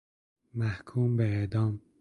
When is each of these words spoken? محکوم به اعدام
محکوم 0.53 1.17
به 1.17 1.23
اعدام 1.27 1.81